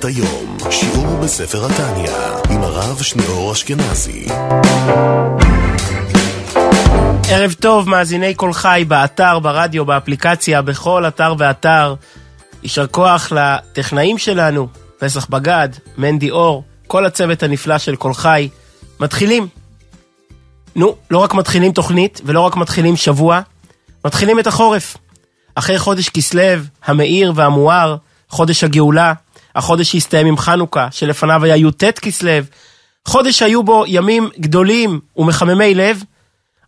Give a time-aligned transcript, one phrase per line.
[0.00, 2.10] שבת היום, שיעור בספר התניא,
[2.50, 4.26] עם הרב שניאור אשכנזי.
[7.30, 11.94] ערב טוב, מאזיני קול חי, באתר, ברדיו, באפליקציה, בכל אתר ואתר.
[12.62, 14.68] יישר כוח לטכנאים שלנו,
[14.98, 15.68] פסח בגד,
[15.98, 18.48] מנדי אור, כל הצוות הנפלא של קול חי.
[19.00, 19.48] מתחילים.
[20.76, 23.40] נו, לא רק מתחילים תוכנית, ולא רק מתחילים שבוע,
[24.04, 24.96] מתחילים את החורף.
[25.54, 26.42] אחרי חודש כסלו,
[26.84, 27.96] המאיר והמואר,
[28.28, 29.12] חודש הגאולה,
[29.56, 32.32] החודש שהסתיים עם חנוכה, שלפניו היה י"ט כסלו,
[33.04, 36.02] חודש שהיו בו ימים גדולים ומחממי לב,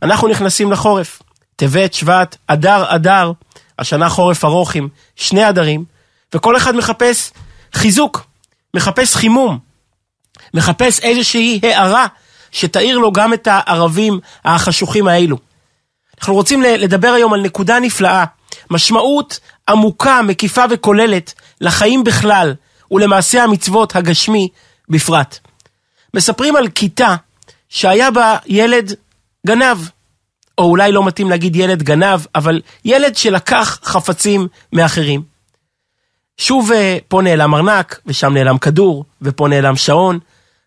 [0.03, 1.23] אנחנו נכנסים לחורף.
[1.57, 3.33] טבת, שבט, אדר, אדר,
[3.79, 5.85] השנה חורף ארוך עם שני אדרים,
[6.35, 7.33] וכל אחד מחפש
[7.75, 8.27] חיזוק,
[8.75, 9.59] מחפש חימום,
[10.55, 12.07] מחפש איזושהי הערה
[12.53, 15.37] שתאיר לו גם את הערבים החשוכים האלו.
[16.19, 18.25] אנחנו רוצים לדבר היום על נקודה נפלאה,
[18.71, 22.55] משמעות עמוקה, מקיפה וכוללת לחיים בכלל,
[22.93, 24.49] ולמעשה המצוות הגשמי
[24.89, 25.39] בפרט.
[26.15, 27.17] מספרים על כיתה
[27.69, 28.93] שהיה בה ילד
[29.47, 29.79] גנב,
[30.59, 35.23] או אולי לא מתאים להגיד ילד גנב, אבל ילד שלקח חפצים מאחרים.
[36.39, 40.19] שוב אה, פה נעלם ארנק, ושם נעלם כדור, ופה נעלם שעון,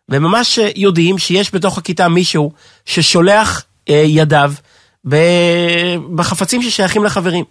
[0.09, 2.51] וממש יודעים שיש בתוך הכיתה מישהו
[2.85, 4.53] ששולח אה, ידיו
[6.15, 7.45] בחפצים ששייכים לחברים.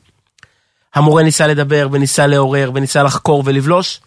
[0.95, 4.00] המורה ניסה לדבר, וניסה לעורר, וניסה לחקור ולבלוש,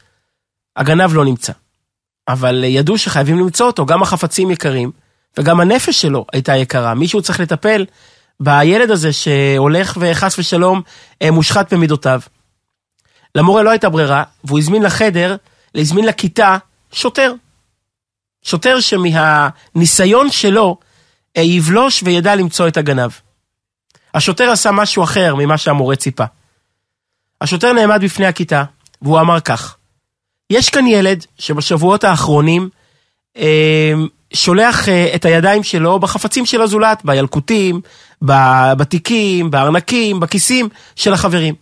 [0.78, 1.53] הגנב לא נמצא.
[2.28, 4.92] אבל ידעו שחייבים למצוא אותו, גם החפצים יקרים,
[5.38, 6.94] וגם הנפש שלו הייתה יקרה.
[6.94, 7.86] מישהו צריך לטפל
[8.39, 10.81] בילד הזה שהולך וחס ושלום
[11.22, 12.22] אה, מושחת במידותיו.
[13.36, 15.36] למורה לא הייתה ברירה, והוא הזמין לחדר,
[15.75, 16.58] הזמין לכיתה
[16.92, 17.33] שוטר.
[18.44, 20.78] שוטר שמהניסיון שלו
[21.38, 23.11] אה, יבלוש וידע למצוא את הגנב.
[24.14, 26.23] השוטר עשה משהו אחר ממה שהמורה ציפה.
[27.42, 28.64] השוטר נעמד בפני הכיתה,
[29.02, 29.78] והוא אמר כך:
[30.50, 32.70] יש כאן ילד שבשבועות האחרונים
[33.38, 33.94] אה,
[34.33, 37.82] שולח אה, את הידיים שלו בחפצים של הזולת, בילקוטים,
[38.77, 41.55] בתיקים, בארנקים, בכיסים של החברים.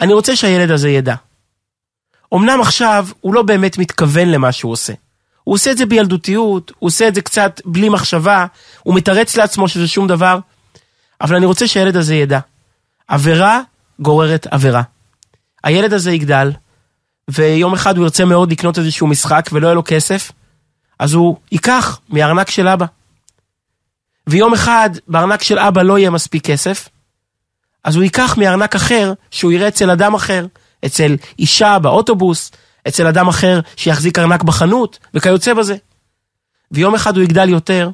[0.00, 1.14] אני רוצה שהילד הזה ידע.
[2.34, 4.92] אמנם עכשיו הוא לא באמת מתכוון למה שהוא עושה.
[5.44, 8.46] הוא עושה את זה בילדותיות, הוא עושה את זה קצת בלי מחשבה,
[8.82, 10.38] הוא מתרץ לעצמו שזה שום דבר,
[11.20, 12.38] אבל אני רוצה שהילד הזה ידע.
[13.08, 13.60] עבירה
[14.00, 14.82] גוררת עבירה.
[15.64, 16.52] הילד הזה יגדל,
[17.30, 20.32] ויום אחד הוא ירצה מאוד לקנות איזשהו משחק ולא יהיה לו כסף,
[20.98, 22.86] אז הוא ייקח מארנק של אבא.
[24.26, 26.88] ויום אחד בארנק של אבא לא יהיה מספיק כסף,
[27.84, 30.46] אז הוא ייקח מארנק אחר שהוא יראה אצל אדם אחר,
[30.86, 32.52] אצל אישה באוטובוס,
[32.88, 35.76] אצל אדם אחר שיחזיק ארנק בחנות, וכיוצא בזה.
[36.70, 37.90] ויום אחד הוא יגדל יותר,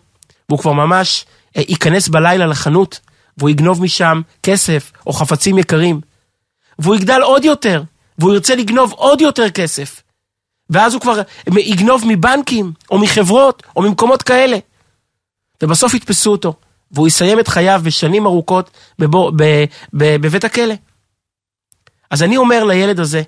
[0.49, 1.25] והוא כבר ממש
[1.57, 3.01] אה, ייכנס בלילה לחנות,
[3.39, 6.01] והוא יגנוב משם כסף או חפצים יקרים.
[6.79, 7.83] והוא יגדל עוד יותר,
[8.21, 10.03] והוא ירצה לגנוב עוד יותר כסף.
[10.71, 11.21] ואז הוא כבר
[11.59, 14.59] יגנוב מבנקים, או מחברות, או ממקומות כאלה.
[15.63, 16.55] ובסוף יתפסו אותו,
[16.93, 19.65] והוא יסיים את חייו בשנים ארוכות בבו, ב,
[19.97, 20.75] ב, בבית הכלא.
[22.11, 23.23] אז אני אומר לילד הזה,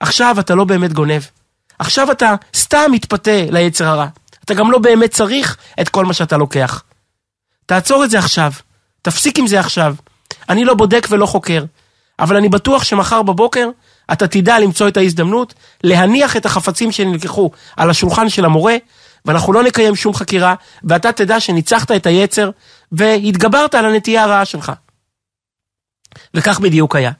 [0.00, 1.22] עכשיו אתה לא באמת גונב.
[1.78, 4.06] עכשיו אתה סתם מתפתה ליצר הרע.
[4.44, 6.82] אתה גם לא באמת צריך את כל מה שאתה לוקח.
[7.66, 8.52] תעצור את זה עכשיו.
[9.02, 9.94] תפסיק עם זה עכשיו.
[10.48, 11.64] אני לא בודק ולא חוקר,
[12.18, 13.68] אבל אני בטוח שמחר בבוקר
[14.12, 15.54] אתה תדע למצוא את ההזדמנות
[15.84, 18.76] להניח את החפצים שנלקחו על השולחן של המורה,
[19.24, 20.54] ואנחנו לא נקיים שום חקירה,
[20.84, 22.50] ואתה תדע שניצחת את היצר
[22.92, 24.72] והתגברת על הנטייה הרעה שלך.
[26.34, 27.12] וכך בדיוק היה.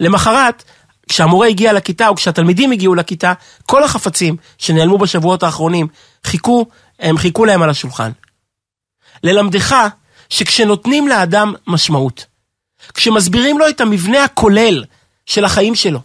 [0.00, 0.64] למחרת,
[1.08, 3.32] כשהמורה הגיע לכיתה או כשהתלמידים הגיעו לכיתה,
[3.66, 5.86] כל החפצים שנעלמו בשבועות האחרונים
[6.24, 6.66] חיכו,
[6.98, 8.10] הם חיכו להם על השולחן.
[9.22, 9.74] ללמדך
[10.28, 12.26] שכשנותנים לאדם משמעות,
[12.94, 14.84] כשמסבירים לו את המבנה הכולל
[15.26, 16.00] של החיים שלו,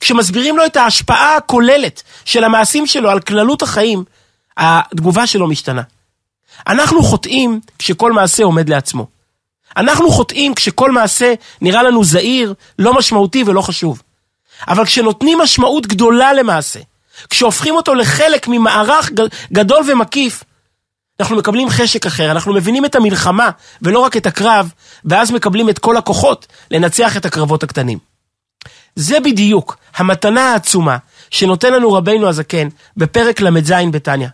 [0.00, 4.04] כשמסבירים לו את ההשפעה הכוללת של המעשים שלו על כללות החיים,
[4.56, 5.82] התגובה שלו משתנה.
[6.66, 9.06] אנחנו חוטאים כשכל מעשה עומד לעצמו.
[9.76, 14.02] אנחנו חוטאים כשכל מעשה נראה לנו זעיר, לא משמעותי ולא חשוב.
[14.68, 16.80] אבל כשנותנים משמעות גדולה למעשה,
[17.30, 19.10] כשהופכים אותו לחלק ממערך
[19.52, 20.44] גדול ומקיף,
[21.20, 23.50] אנחנו מקבלים חשק אחר, אנחנו מבינים את המלחמה
[23.82, 24.72] ולא רק את הקרב,
[25.04, 28.13] ואז מקבלים את כל הכוחות לנצח את הקרבות הקטנים.
[28.96, 30.96] זה בדיוק המתנה העצומה
[31.30, 34.28] שנותן לנו רבינו הזקן בפרק ל"ז בתניא.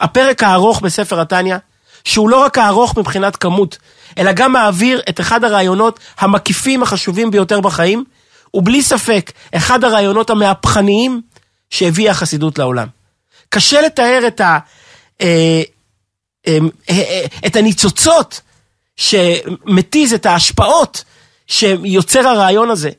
[0.00, 1.56] הפרק הארוך בספר התניא,
[2.04, 3.78] שהוא לא רק הארוך מבחינת כמות,
[4.18, 8.04] אלא גם מעביר את אחד הרעיונות המקיפים החשובים ביותר בחיים,
[8.54, 11.20] ובלי ספק, אחד הרעיונות המהפכניים
[11.70, 12.88] שהביאה החסידות לעולם.
[13.48, 14.58] קשה לתאר את, ה,
[15.20, 15.62] אה,
[16.46, 16.58] אה,
[16.90, 18.40] אה, את הניצוצות
[18.96, 21.04] שמתיז, את ההשפעות
[21.46, 22.90] שיוצר הרעיון הזה.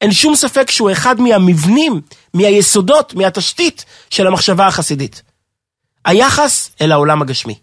[0.00, 2.00] אין שום ספק שהוא אחד מהמבנים,
[2.34, 5.22] מהיסודות, מהתשתית של המחשבה החסידית.
[6.04, 7.58] היחס אל העולם הגשמי.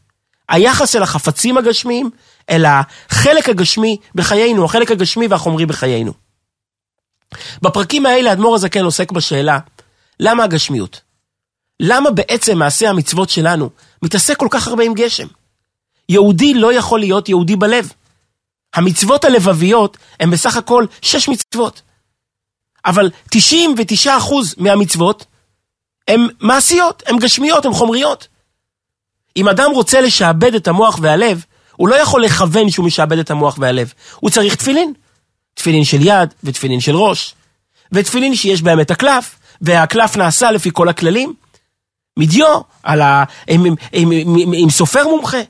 [0.50, 2.10] היחס אל החפצים הגשמיים,
[2.50, 6.14] אל החלק הגשמי בחיינו, החלק הגשמי והחומרי בחיינו.
[7.62, 9.60] בפרקים האלה אדמו"ר הזקן עוסק בשאלה,
[10.20, 11.02] למה הגשמיות?
[11.80, 13.70] למה בעצם מעשה המצוות שלנו
[14.02, 15.28] מתעסק כל כך הרבה עם גשם?
[16.10, 17.92] יהודי לא יכול להיות יהודי בלב.
[18.74, 21.82] המצוות הלבביות הן בסך הכל שש מצוות.
[22.86, 23.38] אבל 99%
[24.58, 25.26] מהמצוות
[26.08, 28.28] הן מעשיות, הן גשמיות, הן חומריות.
[29.38, 31.46] אם אדם רוצה לשעבד את המוח והלב,
[31.76, 33.94] הוא לא יכול לכוון שהוא משעבד את המוח והלב.
[34.16, 34.94] הוא צריך תפילין.
[35.54, 37.36] תפילין של יד ותפילין של ראש.
[37.92, 41.34] ותפילין שיש בהם את הקלף, והקלף נעשה לפי כל הכללים.
[42.20, 43.24] מדיו, על ה...
[43.48, 45.42] עם, עם, עם, עם, עם סופר מומחה.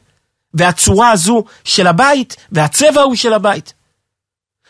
[0.53, 3.73] והצורה הזו של הבית, והצבע הוא של הבית.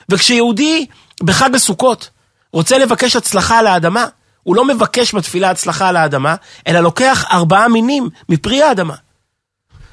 [0.10, 0.86] וכשיהודי
[1.24, 2.10] בחג הסוכות
[2.56, 4.06] רוצה לבקש הצלחה על האדמה,
[4.44, 6.36] הוא לא מבקש בתפילה הצלחה על האדמה,
[6.68, 8.96] אלא לוקח ארבעה מינים מפרי האדמה.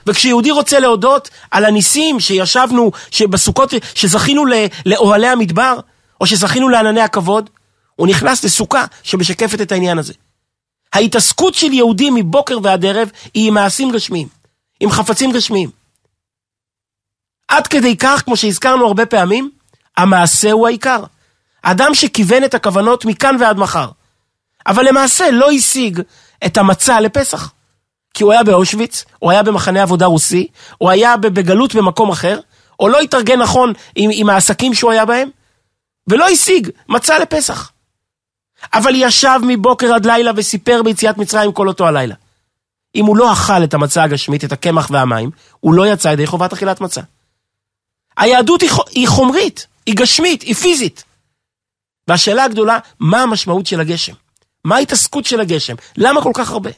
[0.06, 4.44] וכשיהודי רוצה להודות על הניסים שישבנו, שבסוכות, שזכינו
[4.86, 5.78] לאוהלי המדבר,
[6.20, 7.50] או שזכינו לענני הכבוד,
[7.96, 10.12] הוא נכנס לסוכה שמשקפת את העניין הזה.
[10.92, 14.28] ההתעסקות של יהודי מבוקר ועד ערב היא עם מעשים גשמיים,
[14.80, 15.70] עם חפצים גשמיים.
[17.48, 19.50] עד כדי כך, כמו שהזכרנו הרבה פעמים,
[19.96, 21.04] המעשה הוא העיקר.
[21.62, 23.88] אדם שכיוון את הכוונות מכאן ועד מחר,
[24.66, 26.00] אבל למעשה לא השיג
[26.46, 27.52] את המצע לפסח.
[28.14, 30.46] כי הוא היה באושוויץ, הוא היה במחנה עבודה רוסי,
[30.78, 32.40] הוא היה בגלות במקום אחר,
[32.80, 35.28] או לא התארגן נכון עם, עם העסקים שהוא היה בהם,
[36.08, 37.72] ולא השיג מצע לפסח.
[38.74, 42.14] אבל ישב מבוקר עד לילה וסיפר ביציאת מצרים כל אותו הלילה.
[42.94, 45.30] אם הוא לא אכל את המצה הגשמית, את הקמח והמים,
[45.60, 47.00] הוא לא יצא ידי חובת אכילת מצה.
[48.16, 51.04] היהדות היא, היא חומרית, היא גשמית, היא פיזית.
[52.08, 54.12] והשאלה הגדולה, מה המשמעות של הגשם?
[54.64, 55.74] מה ההתעסקות של הגשם?
[55.96, 56.70] למה כל כך הרבה?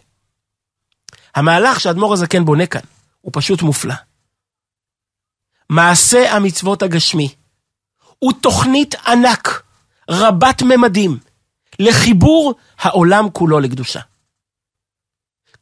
[1.34, 2.80] המהלך שאדמו"ר הזקן בונה כאן
[3.20, 3.94] הוא פשוט מופלא.
[5.70, 7.34] מעשה המצוות הגשמי
[8.18, 9.62] הוא תוכנית ענק,
[10.10, 11.18] רבת ממדים,
[11.78, 14.00] לחיבור העולם כולו לקדושה.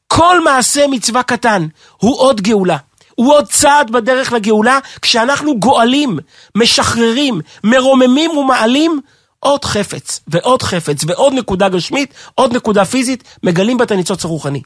[0.07, 1.67] כל מעשה מצווה קטן
[1.97, 2.77] הוא עוד גאולה.
[3.15, 6.19] הוא עוד צעד בדרך לגאולה, כשאנחנו גואלים,
[6.55, 9.01] משחררים, מרוממים ומעלים
[9.45, 14.63] עוד חפץ, ועוד חפץ, ועוד נקודה גשמית, עוד נקודה פיזית, מגלים בה את הניצוץ הרוחני.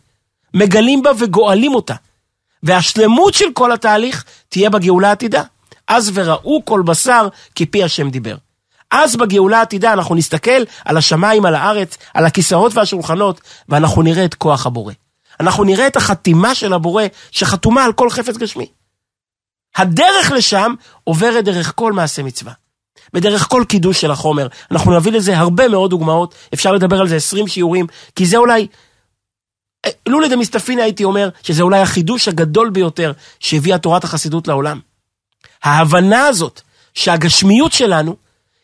[0.55, 1.95] מגלים בה וגואלים אותה.
[2.63, 5.43] והשלמות של כל התהליך תהיה בגאולה העתידה.
[5.89, 8.37] אז וראו כל בשר כי פי השם דיבר.
[8.91, 14.35] אז בגאולה העתידה אנחנו נסתכל על השמיים, על הארץ, על הכיסאות והשולחנות, ואנחנו נראה את
[14.35, 14.93] כוח הבורא.
[15.41, 18.67] אנחנו נראה את החתימה של הבורא שחתומה על כל חפץ גשמי.
[19.77, 20.75] הדרך לשם
[21.05, 22.53] עוברת דרך כל מעשה מצווה.
[23.15, 24.47] ודרך כל קידוש של החומר.
[24.71, 27.87] אנחנו נביא לזה הרבה מאוד דוגמאות, אפשר לדבר על זה 20 שיעורים,
[28.17, 28.67] כי זה אולי,
[29.85, 34.81] אה, לולא דמסתפינא הייתי אומר, שזה אולי החידוש הגדול ביותר שהביאה תורת החסידות לעולם.
[35.65, 36.61] ההבנה הזאת
[36.95, 38.17] שהגשמיות שלנו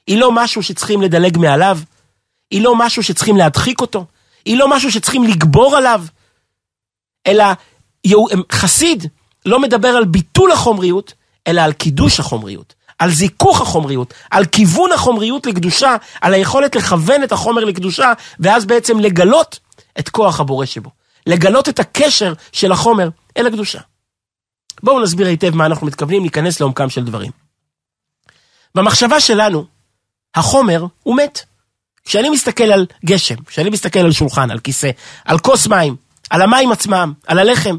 [0.07, 1.79] היא לא משהו שצריכים לדלג מעליו,
[2.51, 4.07] היא לא משהו שצריכים להדחיק אותו,
[4.45, 6.05] היא לא משהו שצריכים לגבור עליו,
[7.27, 7.45] אלא
[8.53, 9.07] חסיד
[9.47, 11.15] לא מדבר על ביטול החומריות,
[11.47, 12.75] אלא על קידוש החומריות.
[12.99, 19.01] על זיכוך החומריות, על כיוון החומריות לקדושה, על היכולת לכוון את החומר לקדושה, ואז בעצם
[19.01, 19.59] לגלות
[19.99, 20.91] את כוח הבורא שבו.
[21.27, 23.81] לגלות את הקשר של החומר אל הקדושה.
[24.83, 27.31] בואו נסביר היטב מה אנחנו מתכוונים להיכנס לעומקם של דברים.
[28.75, 29.65] במחשבה שלנו,
[30.35, 31.43] החומר הוא מת.
[32.05, 34.91] כשאני מסתכל על גשם, כשאני מסתכל על שולחן, על כיסא,
[35.25, 35.97] על כוס מים,
[36.31, 37.77] על המים עצמם, על הלחם,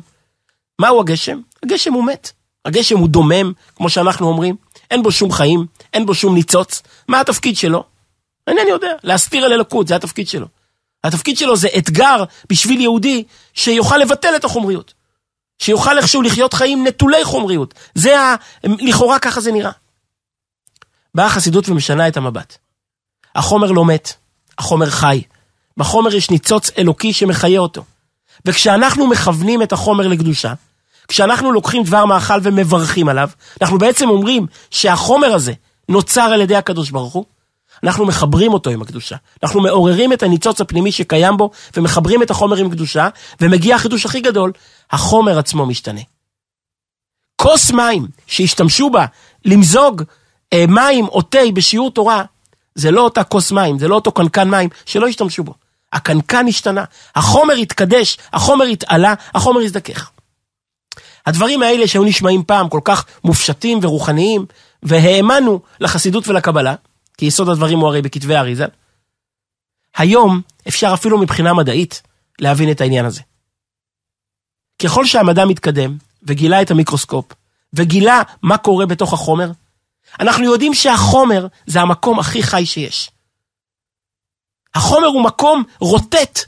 [0.79, 1.39] מהו הגשם?
[1.63, 2.31] הגשם הוא מת.
[2.65, 4.55] הגשם הוא דומם, כמו שאנחנו אומרים,
[4.91, 6.81] אין בו שום חיים, אין בו שום ניצוץ.
[7.07, 7.83] מה התפקיד שלו?
[8.47, 10.47] אינני יודע, להסתיר על אלוקות, זה התפקיד שלו.
[11.03, 13.23] התפקיד שלו זה אתגר בשביל יהודי
[13.53, 14.93] שיוכל לבטל את החומריות.
[15.59, 17.73] שיוכל איכשהו לחיות חיים נטולי חומריות.
[17.95, 18.35] זה ה...
[18.63, 19.71] לכאורה ככה זה נראה.
[21.15, 22.57] באה החסידות ומשנה את המבט.
[23.35, 24.13] החומר לא מת,
[24.57, 25.21] החומר חי.
[25.77, 27.83] בחומר יש ניצוץ אלוקי שמחיה אותו.
[28.45, 30.53] וכשאנחנו מכוונים את החומר לקדושה,
[31.07, 33.29] כשאנחנו לוקחים דבר מאכל ומברכים עליו,
[33.61, 35.53] אנחנו בעצם אומרים שהחומר הזה
[35.89, 37.25] נוצר על ידי הקדוש ברוך הוא,
[37.83, 39.15] אנחנו מחברים אותו עם הקדושה.
[39.43, 43.09] אנחנו מעוררים את הניצוץ הפנימי שקיים בו, ומחברים את החומר עם קדושה,
[43.41, 44.51] ומגיע החידוש הכי גדול,
[44.91, 46.01] החומר עצמו משתנה.
[47.35, 49.05] כוס מים שהשתמשו בה
[49.45, 50.03] למזוג
[50.53, 52.23] אה, מים או תה בשיעור תורה,
[52.75, 55.53] זה לא אותה כוס מים, זה לא אותו קנקן מים שלא השתמשו בו.
[55.93, 56.83] הקנקן השתנה,
[57.15, 60.11] החומר התקדש, החומר התעלה, החומר הזדכך.
[61.25, 64.45] הדברים האלה שהיו נשמעים פעם כל כך מופשטים ורוחניים,
[64.83, 66.75] והאמנו לחסידות ולקבלה,
[67.17, 68.65] כי יסוד הדברים הוא הרי בכתבי האריזה,
[69.95, 72.01] היום אפשר אפילו מבחינה מדעית
[72.39, 73.21] להבין את העניין הזה.
[74.83, 77.25] ככל שהמדע מתקדם וגילה את המיקרוסקופ
[77.73, 79.51] וגילה מה קורה בתוך החומר,
[80.19, 83.09] אנחנו יודעים שהחומר זה המקום הכי חי שיש.
[84.75, 86.39] החומר הוא מקום רוטט,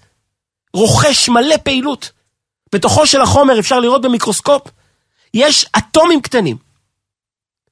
[0.73, 2.11] רוכש מלא פעילות.
[2.75, 4.61] בתוכו של החומר אפשר לראות במיקרוסקופ,
[5.33, 6.57] יש אטומים קטנים.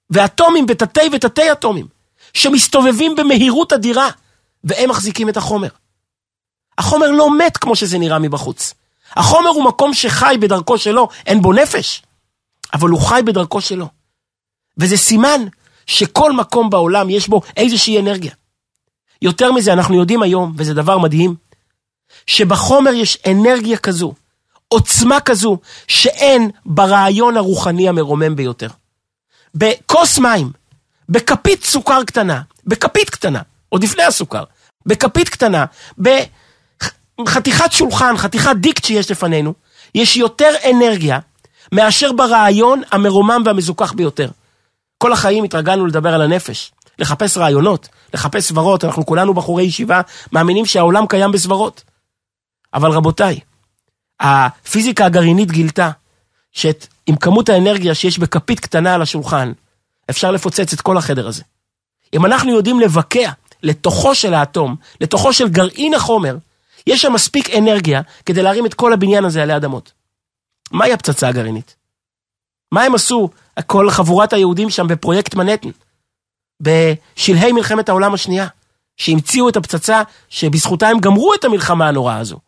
[0.10, 1.88] ואטומים ותתי ותתי אטומים,
[2.34, 4.10] שמסתובבים במהירות אדירה,
[4.64, 5.68] והם מחזיקים את החומר.
[6.78, 8.74] החומר לא מת כמו שזה נראה מבחוץ.
[9.12, 12.04] החומר הוא מקום שחי בדרכו שלו, אין בו נפש,
[12.74, 13.88] אבל הוא חי בדרכו שלו.
[14.78, 15.42] וזה סימן
[15.86, 18.32] שכל מקום בעולם יש בו איזושהי אנרגיה.
[19.22, 21.36] יותר מזה, אנחנו יודעים היום, וזה דבר מדהים,
[22.28, 24.14] שבחומר יש אנרגיה כזו,
[24.74, 28.68] עוצמה כזו, שאין ברעיון הרוחני המרומם ביותר.
[29.56, 30.52] בכוס מים,
[31.10, 34.44] בכפית סוכר קטנה, בכפית קטנה, עוד לפני הסוכר,
[34.86, 35.66] בכפית קטנה,
[37.20, 39.54] בחתיכת שולחן, חתיכת דיקט שיש לפנינו,
[39.96, 41.20] יש יותר אנרגיה
[41.72, 44.30] מאשר ברעיון המרומם והמזוכח ביותר.
[44.98, 50.02] כל החיים התרגלנו לדבר על הנפש, לחפש רעיונות, לחפש סברות, אנחנו כולנו בחורי ישיבה,
[50.32, 51.84] מאמינים שהעולם קיים בסברות.
[52.74, 53.40] אבל רבותיי,
[54.24, 55.92] הפיזיקה הגרעינית גילתה
[56.52, 59.52] שעם כמות האנרגיה שיש בכפית קטנה על השולחן,
[60.10, 61.44] אפשר לפוצץ את כל החדר הזה.
[62.14, 63.32] אם אנחנו יודעים לבקע
[63.64, 66.38] לתוכו של האטום, לתוכו של גרעין החומר,
[66.88, 69.92] יש שם מספיק אנרגיה כדי להרים את כל הבניין הזה עלי אדמות.
[70.72, 71.76] מהי הפצצה הגרעינית?
[72.72, 73.30] מה הם עשו,
[73.68, 75.70] כל חבורת היהודים שם בפרויקט מנהטן,
[76.62, 78.48] בשלהי מלחמת העולם השנייה,
[78.98, 82.40] שהמציאו את הפצצה שבזכותה הם גמרו את המלחמה הנוראה הזו.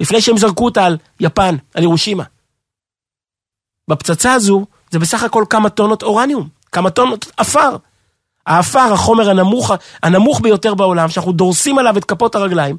[0.00, 2.24] לפני שהם זרקו אותה על יפן, על ירושימה.
[3.90, 7.76] בפצצה הזו זה בסך הכל כמה טונות אורניום, כמה טונות עפר.
[8.46, 9.72] העפר, החומר הנמוך,
[10.02, 12.76] הנמוך ביותר בעולם, שאנחנו דורסים עליו את כפות הרגליים,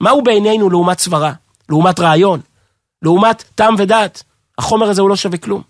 [0.00, 1.32] מהו בעינינו לעומת סברה,
[1.68, 2.40] לעומת רעיון,
[3.02, 4.22] לעומת טעם ודעת?
[4.58, 5.62] החומר הזה הוא לא שווה כלום.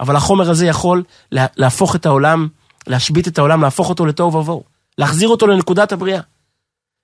[0.00, 2.48] אבל החומר הזה יכול להפוך את העולם,
[2.86, 4.64] להשבית את העולם, להפוך אותו לתוהו ובוהו,
[4.98, 6.20] להחזיר אותו לנקודת הבריאה.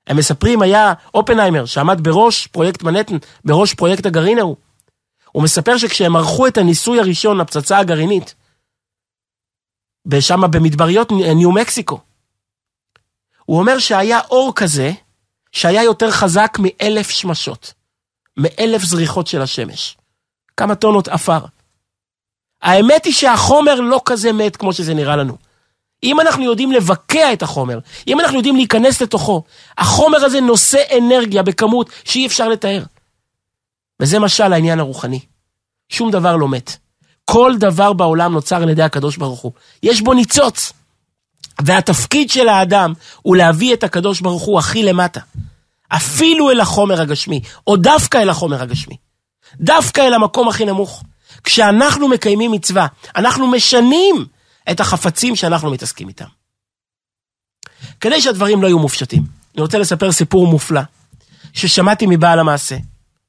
[0.06, 4.56] הם מספרים, היה אופנהיימר, שעמד בראש פרויקט מנהטן, בראש פרויקט הגרעין ההוא.
[5.32, 8.34] הוא מספר שכשהם ערכו את הניסוי הראשון לפצצה הגרעינית,
[10.20, 12.00] שם במדבריות ניו מקסיקו,
[13.46, 14.92] הוא אומר שהיה אור כזה,
[15.52, 17.72] שהיה יותר חזק מאלף שמשות,
[18.36, 19.96] מאלף זריחות של השמש.
[20.56, 21.38] כמה טונות עפר.
[22.62, 25.36] האמת היא שהחומר לא כזה מת כמו שזה נראה לנו.
[26.02, 29.42] אם אנחנו יודעים לבקע את החומר, אם אנחנו יודעים להיכנס לתוכו,
[29.78, 32.82] החומר הזה נושא אנרגיה בכמות שאי אפשר לתאר.
[34.00, 35.20] וזה משל העניין הרוחני.
[35.88, 36.76] שום דבר לא מת.
[37.24, 39.52] כל דבר בעולם נוצר על ידי הקדוש ברוך הוא.
[39.82, 40.72] יש בו ניצוץ.
[41.62, 45.20] והתפקיד של האדם הוא להביא את הקדוש ברוך הוא הכי למטה.
[45.88, 48.96] אפילו אל החומר הגשמי, או דווקא אל החומר הגשמי.
[49.60, 51.02] דווקא אל המקום הכי נמוך.
[51.44, 52.86] כשאנחנו מקיימים מצווה,
[53.16, 54.26] אנחנו משנים
[54.70, 56.24] את החפצים שאנחנו מתעסקים איתם.
[58.00, 59.22] כדי שהדברים לא יהיו מופשטים,
[59.54, 60.80] אני רוצה לספר סיפור מופלא,
[61.52, 62.76] ששמעתי מבעל המעשה.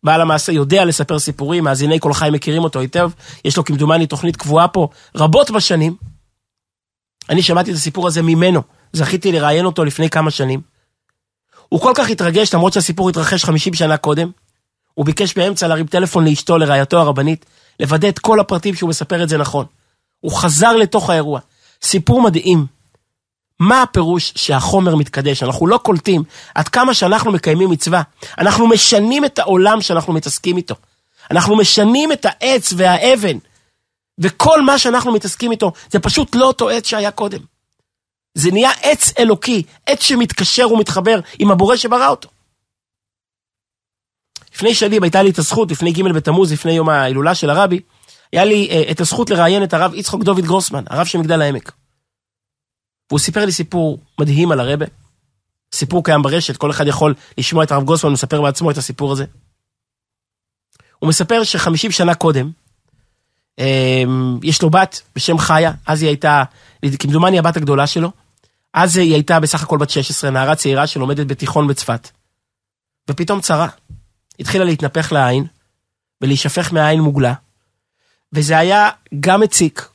[0.04, 3.12] בעל המעשה יודע לספר סיפורים, מאזיני כל חי מכירים אותו היטב,
[3.46, 5.96] יש לו כמדומני תוכנית קבועה פה רבות בשנים.
[7.30, 8.62] אני שמעתי את הסיפור הזה ממנו,
[8.94, 10.62] זכיתי לראיין אותו לפני כמה שנים.
[11.70, 14.32] הוא כל כך התרגש, למרות שהסיפור התרחש 50 שנה קודם.
[14.94, 17.46] הוא ביקש באמצע להרים טלפון לאשתו, לרעייתו הרבנית,
[17.80, 19.66] לוודא את כל הפרטים שהוא מספר את זה נכון.
[20.20, 21.40] הוא חזר לתוך האירוע.
[21.82, 22.66] סיפור מדהים.
[23.60, 25.44] מה הפירוש שהחומר מתקדש?
[25.44, 26.24] אנחנו לא קולטים
[26.56, 28.02] עד כמה שאנחנו מקיימים מצווה.
[28.38, 30.76] אנחנו משנים את העולם שאנחנו מתעסקים איתו.
[31.32, 33.38] אנחנו משנים את העץ והאבן.
[34.20, 37.40] וכל מה שאנחנו מתעסקים איתו, זה פשוט לא אותו עץ שהיה קודם.
[38.34, 42.30] זה נהיה עץ אלוקי, עץ שמתקשר ומתחבר עם הבורא שברא אותו.
[44.56, 47.80] לפני שנים הייתה לי את הזכות, לפני ג' בתמוז, לפני יום ההילולה של הרבי,
[48.32, 51.72] היה לי uh, את הזכות לראיין את הרב יצחוק דוד גרוסמן, הרב של מגדל העמק.
[53.10, 54.86] והוא סיפר לי סיפור מדהים על הרבה.
[55.74, 59.26] סיפור קיים ברשת, כל אחד יכול לשמוע את הרב גרוסמן מספר בעצמו את הסיפור הזה.
[61.00, 62.52] הוא מספר שחמישים שנה קודם,
[63.60, 63.64] um,
[64.44, 66.44] יש לו בת בשם חיה, אז היא הייתה,
[67.00, 68.12] כמדומני הבת הגדולה שלו,
[68.74, 72.10] אז היא הייתה בסך הכל בת 16, נערה צעירה שלומדת בתיכון בצפת.
[73.10, 73.68] ופתאום צרה.
[74.40, 75.46] התחילה להתנפח לעין,
[76.22, 77.34] ולהישפך מהעין מוגלה.
[78.34, 79.90] וזה היה גם מציק,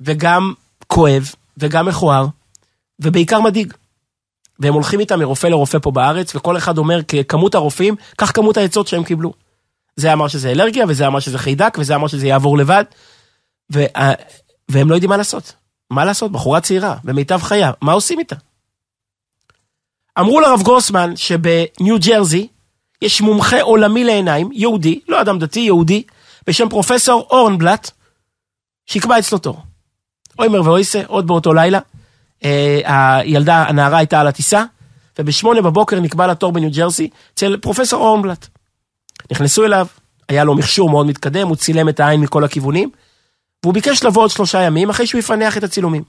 [0.00, 0.54] וגם
[0.86, 2.26] כואב, וגם מכוער,
[3.00, 3.72] ובעיקר מדאיג.
[4.58, 8.86] והם הולכים איתם מרופא לרופא פה בארץ, וכל אחד אומר ככמות הרופאים, כך כמות העצות
[8.86, 9.32] שהם קיבלו.
[9.96, 12.84] זה אמר שזה אלרגיה, וזה אמר שזה חיידק, וזה אמר שזה יעבור לבד,
[13.72, 13.84] ו...
[14.68, 15.52] והם לא יודעים מה לעשות.
[15.90, 16.32] מה לעשות?
[16.32, 18.36] בחורה צעירה, במיטב חיה, מה עושים איתה?
[20.18, 22.48] אמרו לרב גרוסמן שבניו ג'רזי
[23.02, 26.02] יש מומחה עולמי לעיניים, יהודי, לא אדם דתי, יהודי,
[26.46, 27.90] בשם פרופסור אורנבלט,
[28.86, 29.62] שיקבע אצלו תור.
[30.38, 31.78] אוימר ואויסה, עוד באותו לילה,
[32.44, 32.80] אה,
[33.20, 34.64] הילדה, הנערה הייתה על הטיסה,
[35.18, 38.46] ובשמונה בבוקר נקבע לה תור בניו ג'רזי אצל פרופסור אורנבלט.
[39.32, 39.86] נכנסו אליו,
[40.28, 42.90] היה לו מכשור מאוד מתקדם, הוא צילם את העין מכל הכיוונים,
[43.62, 46.02] והוא ביקש לבוא עוד שלושה ימים אחרי שהוא יפענח את הצילומים.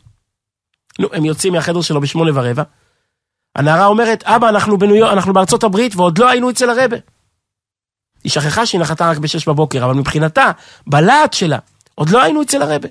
[0.99, 2.63] נו, הם יוצאים מהחדר שלו בשמונה ורבע.
[3.55, 6.97] הנערה אומרת, אבא, אנחנו בניו אנחנו בארצות הברית ועוד לא היינו אצל הרבה.
[8.25, 10.51] היא שכחה שהיא נחתה רק בשש בבוקר, אבל מבחינתה,
[10.87, 11.57] בלהט שלה,
[11.95, 12.87] עוד לא היינו אצל הרבה.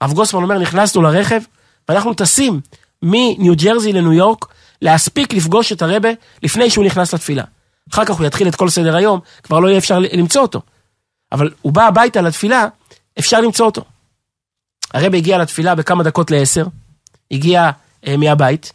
[0.00, 1.40] הרב גוסמן אומר, נכנסנו לרכב,
[1.88, 2.60] ואנחנו טסים
[3.02, 4.46] מניו ג'רזי לניו יורק,
[4.82, 6.08] להספיק לפגוש את הרבה
[6.42, 7.44] לפני שהוא נכנס לתפילה.
[7.92, 10.60] אחר כך הוא יתחיל את כל סדר היום, כבר לא יהיה אפשר למצוא אותו.
[11.32, 12.66] אבל הוא בא הביתה לתפילה,
[13.18, 13.84] אפשר למצוא אותו.
[14.94, 16.66] הרבה הגיע לתפילה בכמה דקות לעשר,
[17.30, 17.70] הגיע
[18.06, 18.72] אה, מהבית,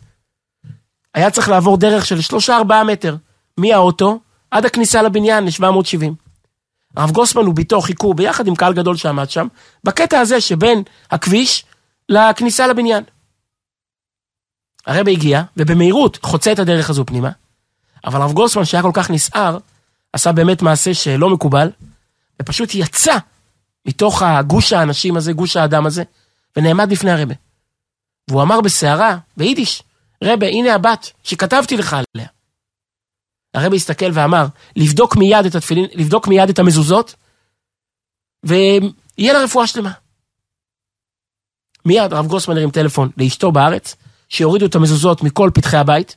[1.13, 3.15] היה צריך לעבור דרך של שלושה ארבעה מטר
[3.57, 4.19] מהאוטו
[4.51, 6.11] עד הכניסה לבניין ל-770.
[6.97, 9.47] הרב גוסמן וביתו חיכו ביחד עם קהל גדול שעמד שם,
[9.83, 11.65] בקטע הזה שבין הכביש
[12.09, 13.03] לכניסה לבניין.
[14.85, 17.29] הרב הגיע, ובמהירות חוצה את הדרך הזו פנימה,
[18.05, 19.57] אבל הרב גוסמן שהיה כל כך נסער,
[20.13, 21.71] עשה באמת מעשה שלא מקובל,
[22.41, 23.17] ופשוט יצא
[23.85, 26.03] מתוך הגוש האנשים הזה, גוש האדם הזה,
[26.57, 27.35] ונעמד בפני הרבה.
[28.29, 29.83] והוא אמר בסערה, ביידיש,
[30.23, 32.27] רבה, הנה הבת שכתבתי לך עליה.
[33.57, 34.45] הרבי הסתכל ואמר,
[34.75, 37.15] לבדוק מיד את התפילין, לבדוק מיד את המזוזות,
[38.43, 39.91] ויהיה לה רפואה שלמה.
[41.85, 43.95] מיד הרב גרוסמן הרים טלפון לאשתו בארץ,
[44.29, 46.15] שיורידו את המזוזות מכל פתחי הבית,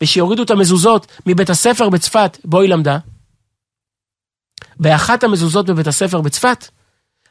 [0.00, 2.98] ושיורידו את המזוזות מבית הספר בצפת, בו היא למדה.
[4.76, 6.68] באחת המזוזות בבית הספר בצפת,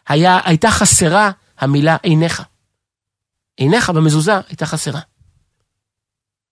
[0.07, 2.43] היה, הייתה חסרה המילה עיניך.
[3.57, 5.01] עיניך במזוזה הייתה חסרה.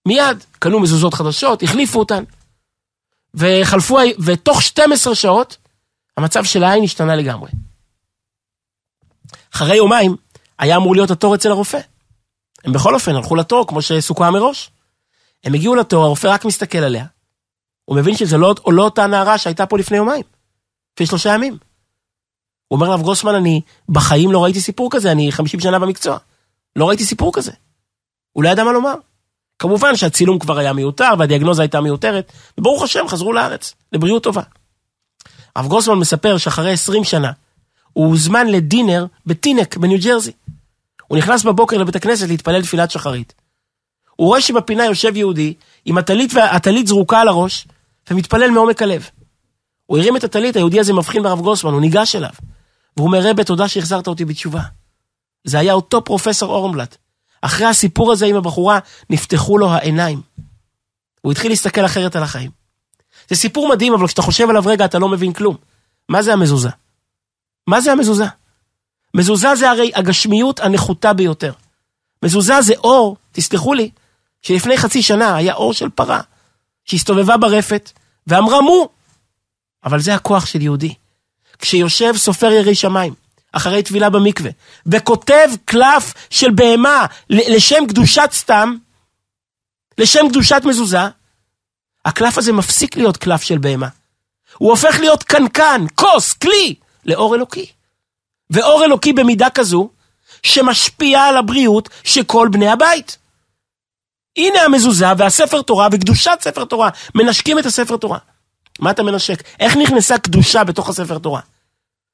[0.08, 2.24] מיד קנו מזוזות חדשות, החליפו אותן.
[3.38, 5.56] וחלפו, ותוך 12 שעות,
[6.16, 7.50] המצב של העין השתנה לגמרי.
[9.54, 10.16] אחרי יומיים,
[10.58, 11.80] היה אמור להיות התור אצל הרופא.
[12.64, 14.70] הם בכל אופן הלכו לתור, כמו שסוכם מראש.
[15.44, 17.04] הם הגיעו לתור, הרופא רק מסתכל עליה.
[17.84, 20.22] הוא מבין שזה לא, לא אותה נערה שהייתה פה לפני יומיים.
[20.94, 21.58] לפני שלושה ימים.
[22.68, 26.18] הוא אומר לרב גרוסמן, אני בחיים לא ראיתי סיפור כזה, אני 50 שנה במקצוע.
[26.76, 27.52] לא ראיתי סיפור כזה.
[28.32, 28.94] הוא לא ידע מה לומר.
[29.58, 34.42] כמובן שהצילום כבר היה מיותר והדיאגנוזה הייתה מיותרת, וברוך השם חזרו לארץ, לבריאות טובה.
[35.56, 37.32] הרב גרוסמן מספר שאחרי 20 שנה,
[37.92, 40.32] הוא הוזמן לדינר בטינק בניו ג'רזי.
[41.08, 43.34] הוא נכנס בבוקר לבית הכנסת להתפלל תפילת שחרית.
[44.16, 47.66] הוא רואה שבפינה יושב יהודי עם הטלית והטלית זרוקה על הראש,
[48.10, 49.08] ומתפלל מעומק הלב.
[49.86, 52.30] הוא הרים את הטלית, היהודי הזה מבחין ברב גרוסמן, הוא ניגש אליו.
[52.96, 54.62] והוא אומר, רבה, תודה שהחזרת אותי בתשובה.
[55.44, 56.96] זה היה אותו פרופסור אורנבלט,
[57.42, 58.78] אחרי הסיפור הזה עם הבחורה,
[59.10, 60.20] נפתחו לו העיניים.
[61.20, 62.50] הוא התחיל להסתכל אחרת על החיים.
[63.28, 65.56] זה סיפור מדהים, אבל כשאתה חושב עליו רגע, אתה לא מבין כלום.
[66.08, 66.68] מה זה המזוזה?
[67.66, 68.24] מה זה המזוזה?
[69.14, 71.52] מזוזה זה הרי הגשמיות הנחותה ביותר.
[72.22, 73.90] מזוזה זה אור, תסלחו לי,
[74.42, 76.20] שלפני חצי שנה היה אור של פרה,
[76.84, 77.92] שהסתובבה ברפת,
[78.26, 78.88] ואמרה מו.
[79.84, 80.94] אבל זה הכוח של יהודי.
[81.58, 83.14] כשיושב סופר ירי שמיים,
[83.52, 84.50] אחרי טבילה במקווה,
[84.86, 88.76] וכותב קלף של בהמה לשם קדושת סתם,
[89.98, 91.00] לשם קדושת מזוזה,
[92.04, 93.88] הקלף הזה מפסיק להיות קלף של בהמה.
[94.58, 96.74] הוא הופך להיות קנקן, כוס, כלי,
[97.06, 97.66] לאור אלוקי.
[98.50, 99.90] ואור אלוקי במידה כזו,
[100.42, 103.18] שמשפיע על הבריאות של כל בני הבית.
[104.36, 108.18] הנה המזוזה והספר תורה וקדושת ספר תורה, מנשקים את הספר תורה.
[108.78, 109.42] מה אתה מנשק?
[109.60, 111.40] איך נכנסה קדושה בתוך הספר תורה?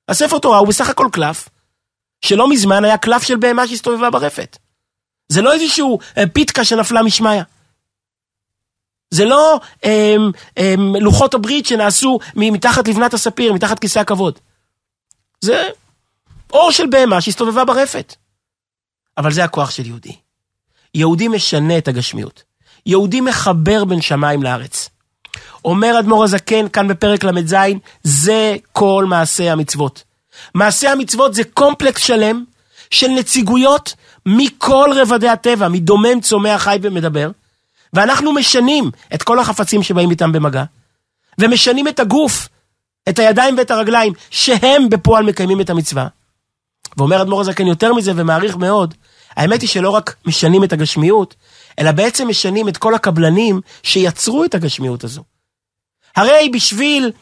[0.09, 1.49] הספר תורה הוא בסך הכל קלף,
[2.25, 4.59] שלא מזמן היה קלף של בהמה שהסתובבה ברפת.
[5.29, 7.43] זה לא איזשהו אה, פיתקה שנפלה משמיא.
[9.11, 10.17] זה לא אה,
[10.59, 14.39] אה, לוחות הברית שנעשו מתחת לבנת הספיר, מתחת כיסא הכבוד.
[15.41, 15.69] זה
[16.53, 18.15] אור של בהמה שהסתובבה ברפת.
[19.19, 20.17] אבל זה הכוח של יהודי.
[20.95, 22.43] יהודי משנה את הגשמיות.
[22.87, 24.91] יהודי מחבר בין שמיים לארץ.
[25.65, 27.57] אומר אדמו"ר הזקן כאן בפרק ל"ז,
[28.03, 30.05] זה כל מעשה המצוות.
[30.55, 32.45] מעשה המצוות זה קומפלקס שלם
[32.91, 33.95] של נציגויות
[34.27, 37.31] מכל רבדי הטבע, מדומם, צומח, חי ומדבר,
[37.93, 40.65] ואנחנו משנים את כל החפצים שבאים איתם במגע,
[41.39, 42.49] ומשנים את הגוף,
[43.09, 46.07] את הידיים ואת הרגליים, שהם בפועל מקיימים את המצווה.
[46.97, 48.95] ואומר אדמו"ר הזקן יותר מזה ומעריך מאוד,
[49.37, 51.35] האמת היא שלא רק משנים את הגשמיות,
[51.79, 55.23] אלא בעצם משנים את כל הקבלנים שיצרו את הגשמיות הזו.
[56.17, 57.13] הרי בשביל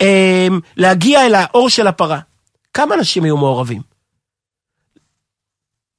[0.00, 2.20] אה, להגיע אל האור של הפרה,
[2.74, 3.82] כמה אנשים היו מעורבים?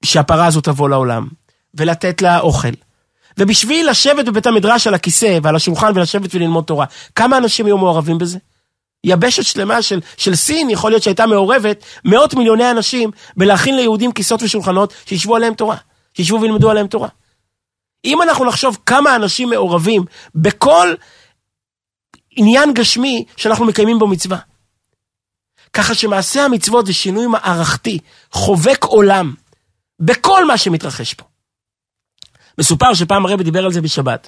[0.05, 1.27] שהפרה הזו תבוא לעולם,
[1.73, 2.71] ולתת לה אוכל,
[3.37, 6.85] ובשביל לשבת בבית המדרש על הכיסא ועל השולחן ולשבת וללמוד תורה,
[7.15, 8.39] כמה אנשים היו מעורבים בזה?
[9.03, 14.41] יבשת שלמה של, של סין יכול להיות שהייתה מעורבת מאות מיליוני אנשים בלהכין ליהודים כיסאות
[14.43, 15.77] ושולחנות שישבו עליהם תורה,
[16.13, 17.07] שישבו וילמדו עליהם תורה.
[18.05, 20.03] אם אנחנו נחשוב כמה אנשים מעורבים
[20.35, 20.93] בכל
[22.31, 24.37] עניין גשמי שאנחנו מקיימים בו מצווה.
[25.73, 27.99] ככה שמעשה המצוות זה שינוי מערכתי,
[28.31, 29.33] חובק עולם,
[29.99, 31.25] בכל מה שמתרחש פה.
[32.57, 34.27] מסופר שפעם הרבי דיבר על זה בשבת,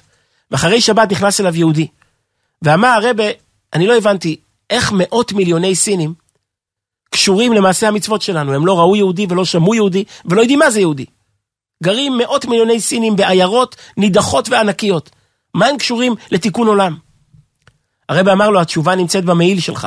[0.50, 1.86] ואחרי שבת נכנס אליו יהודי,
[2.62, 3.30] ואמר הרבי,
[3.72, 4.36] אני לא הבנתי,
[4.70, 6.14] איך מאות מיליוני סינים
[7.10, 10.80] קשורים למעשה המצוות שלנו, הם לא ראו יהודי ולא שמעו יהודי, ולא יודעים מה זה
[10.80, 11.06] יהודי.
[11.82, 15.10] גרים מאות מיליוני סינים בעיירות נידחות וענקיות.
[15.54, 16.96] מה הם קשורים לתיקון עולם?
[18.08, 19.86] הרב אמר לו, התשובה נמצאת במעיל שלך.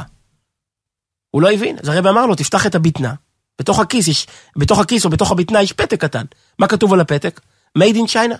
[1.31, 3.13] הוא לא הבין, אז הרב אמר לו, תפתח את הבטנה,
[3.59, 6.25] בתוך הכיס, יש, בתוך הכיס או בתוך הבטנה יש פתק קטן.
[6.59, 7.41] מה כתוב על הפתק?
[7.77, 8.37] made in China.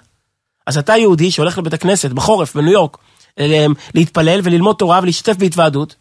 [0.68, 2.98] אז אתה יהודי שהולך לבית הכנסת בחורף בניו יורק
[3.40, 5.96] אה, להתפלל וללמוד תורה ולהשתתף בהתוועדות,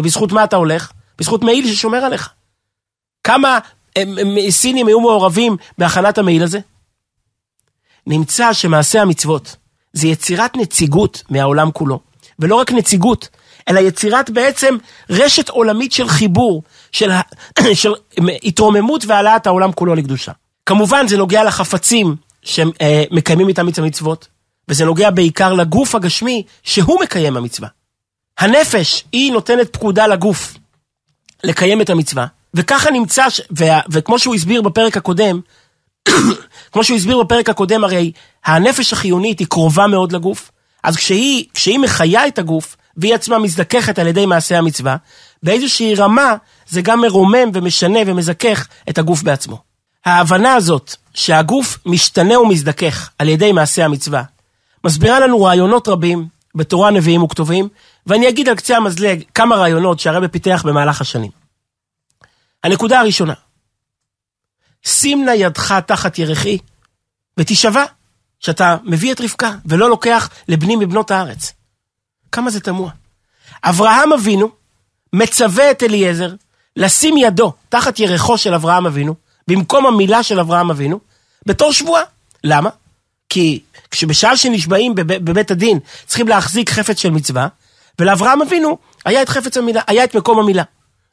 [0.00, 0.92] ובזכות מה אתה הולך?
[1.18, 2.30] בזכות מעיל ששומר עליך.
[3.24, 3.58] כמה
[3.96, 6.60] הם, הם, סינים היו מעורבים בהכנת המעיל הזה?
[8.06, 9.56] נמצא שמעשה המצוות
[9.92, 12.00] זה יצירת נציגות מהעולם כולו,
[12.38, 13.28] ולא רק נציגות,
[13.68, 14.76] אלא יצירת בעצם
[15.10, 17.10] רשת עולמית של חיבור, של,
[17.74, 17.92] של
[18.42, 20.32] התרוממות והעלאת העולם כולו לקדושה.
[20.66, 24.28] כמובן זה נוגע לחפצים שמקיימים איתם את המצוות,
[24.68, 27.68] וזה נוגע בעיקר לגוף הגשמי שהוא מקיים המצווה.
[28.38, 30.54] הנפש היא נותנת פקודה לגוף
[31.44, 33.40] לקיים את המצווה, וככה נמצא, ש...
[33.58, 33.64] ו...
[33.90, 35.40] וכמו שהוא הסביר בפרק הקודם,
[36.72, 38.12] כמו שהוא הסביר בפרק הקודם, הרי
[38.44, 40.50] הנפש החיונית היא קרובה מאוד לגוף,
[40.82, 44.96] אז כשהיא, כשהיא מחיה את הגוף, והיא עצמה מזדככת על ידי מעשה המצווה,
[45.42, 46.34] באיזושהי רמה
[46.68, 49.62] זה גם מרומם ומשנה ומזכך את הגוף בעצמו.
[50.04, 54.22] ההבנה הזאת שהגוף משתנה ומזדכך על ידי מעשה המצווה,
[54.84, 57.68] מסבירה לנו רעיונות רבים בתורה, נביאים וכתובים,
[58.06, 61.30] ואני אגיד על קצה המזלג כמה רעיונות שהרבא פיתח במהלך השנים.
[62.64, 63.34] הנקודה הראשונה,
[64.84, 66.58] שים נא ידך תחת ירחי
[67.36, 67.84] ותישבע
[68.42, 71.52] שאתה מביא את רבקה ולא לוקח לבנים מבנות הארץ.
[72.32, 72.90] כמה זה תמוה.
[73.64, 74.50] אברהם אבינו
[75.12, 76.34] מצווה את אליעזר
[76.76, 79.14] לשים ידו תחת ירחו של אברהם אבינו,
[79.48, 81.00] במקום המילה של אברהם אבינו,
[81.46, 82.02] בתור שבועה.
[82.44, 82.70] למה?
[83.28, 87.48] כי כשבשעה שנשבעים בב, בבית הדין צריכים להחזיק חפץ של מצווה,
[87.98, 90.62] ולאברהם אבינו היה את חפץ המילה, היה את מקום המילה.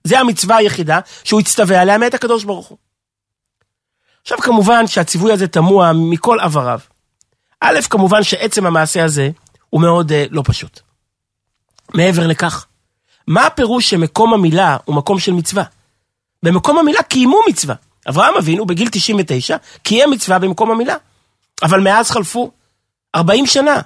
[0.04, 2.78] זה המצווה היחידה שהוא הצטווה עליה מאת הקדוש ברוך הוא.
[4.22, 6.80] עכשיו כמובן שהציווי הזה תמוה מכל עבריו.
[7.62, 9.30] א', כמובן שעצם המעשה הזה
[9.69, 10.80] הוא מאוד uh, לא פשוט.
[11.93, 12.65] מעבר לכך,
[13.28, 15.63] מה הפירוש שמקום המילה הוא מקום של מצווה?
[16.43, 17.76] במקום המילה קיימו מצווה.
[18.10, 20.95] אברהם אבינו בגיל 99 קיים מצווה במקום המילה.
[21.63, 22.52] אבל מאז חלפו
[23.15, 23.82] 40 שנה.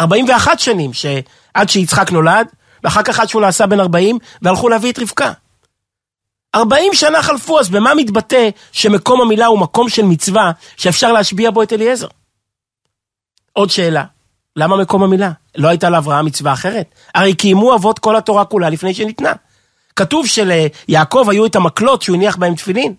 [0.00, 2.46] 41 שנים שעד שיצחק נולד,
[2.84, 5.32] ואחר כך עד שהוא נעשה בן 40, והלכו להביא את רבקה.
[6.54, 11.62] 40 שנה חלפו, אז במה מתבטא שמקום המילה הוא מקום של מצווה שאפשר להשביע בו
[11.62, 12.06] את אליעזר?
[13.54, 14.04] עוד שאלה,
[14.56, 15.30] למה מקום המילה?
[15.56, 16.94] לא הייתה לאברהם מצווה אחרת?
[17.14, 19.32] הרי קיימו אבות כל התורה כולה לפני שניתנה.
[19.96, 22.94] כתוב שליעקב היו את המקלות שהוא הניח בהם תפילין.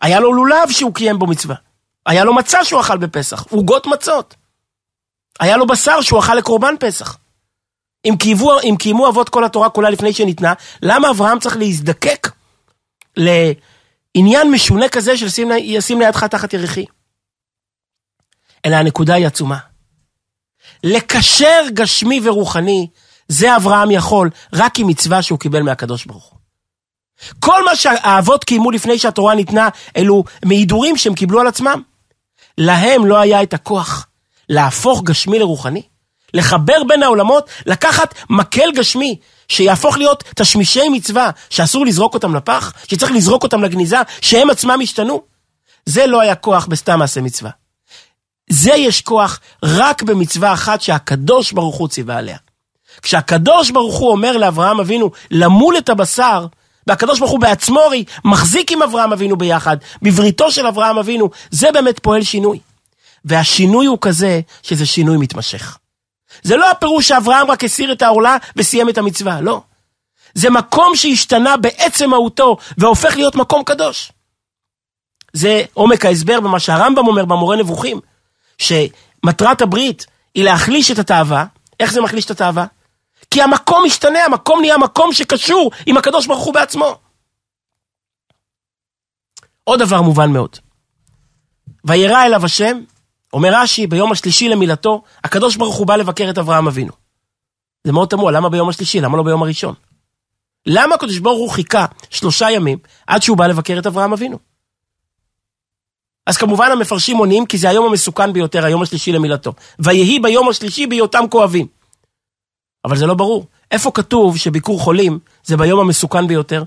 [0.00, 1.54] היה לו לולב שהוא קיים בו מצווה.
[2.06, 4.34] היה לו מצה שהוא אכל בפסח, עוגות מצות.
[5.40, 7.18] היה לו בשר שהוא אכל לקורבן פסח.
[8.04, 10.52] אם קיימו, אם קיימו אבות כל התורה כולה לפני שניתנה,
[10.82, 12.30] למה אברהם צריך להזדקק
[13.16, 15.28] לעניין משונה כזה של
[15.80, 16.84] שים לידך תחת ירחי?
[18.64, 19.58] אלא הנקודה היא עצומה.
[20.84, 22.86] לקשר גשמי ורוחני,
[23.28, 26.38] זה אברהם יכול רק עם מצווה שהוא קיבל מהקדוש ברוך הוא.
[27.40, 31.82] כל מה שהאבות קיימו לפני שהתורה ניתנה, אלו מהידורים שהם קיבלו על עצמם.
[32.58, 34.06] להם לא היה את הכוח
[34.48, 35.82] להפוך גשמי לרוחני.
[36.34, 43.12] לחבר בין העולמות, לקחת מקל גשמי, שיהפוך להיות תשמישי מצווה, שאסור לזרוק אותם לפח, שצריך
[43.12, 45.22] לזרוק אותם לגניזה, שהם עצמם השתנו.
[45.86, 47.50] זה לא היה כוח בסתם מעשה מצווה.
[48.54, 52.36] זה יש כוח רק במצווה אחת שהקדוש ברוך הוא ציווה עליה.
[53.02, 56.46] כשהקדוש ברוך הוא אומר לאברהם אבינו למול את הבשר,
[56.86, 61.72] והקדוש ברוך הוא בעצמו הרי מחזיק עם אברהם אבינו ביחד, בבריתו של אברהם אבינו, זה
[61.72, 62.58] באמת פועל שינוי.
[63.24, 65.78] והשינוי הוא כזה שזה שינוי מתמשך.
[66.42, 69.62] זה לא הפירוש שאברהם רק הסיר את העורלה וסיים את המצווה, לא.
[70.34, 74.12] זה מקום שהשתנה בעצם מהותו והופך להיות מקום קדוש.
[75.32, 78.00] זה עומק ההסבר במה שהרמב"ם אומר במורה נבוכים,
[78.58, 81.44] שמטרת הברית היא להחליש את התאווה.
[81.80, 82.66] איך זה מחליש את התאווה?
[83.30, 86.98] כי המקום משתנה, המקום נהיה מקום שקשור עם הקדוש ברוך הוא בעצמו.
[89.64, 90.56] עוד דבר מובן מאוד.
[91.84, 92.80] וירא אליו השם
[93.32, 96.92] אומר רש"י, ביום השלישי למילתו, הקדוש ברוך הוא בא לבקר את אברהם אבינו.
[97.84, 99.00] זה מאוד תמוה, למה ביום השלישי?
[99.00, 99.74] למה לא ביום הראשון?
[100.66, 104.38] למה הקדוש ברוך הוא חיכה שלושה ימים עד שהוא בא לבקר את אברהם אבינו?
[106.26, 109.52] אז כמובן המפרשים עונים, כי זה היום המסוכן ביותר, היום השלישי למילתו.
[109.78, 111.66] ויהי ביום השלישי בהיותם כואבים.
[112.84, 113.46] אבל זה לא ברור.
[113.70, 116.64] איפה כתוב שביקור חולים זה ביום המסוכן ביותר?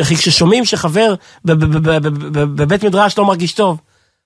[0.00, 3.80] וכי כששומעים שחבר בבית מדרש לא מרגיש טוב,